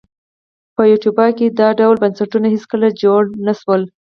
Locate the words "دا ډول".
1.59-1.95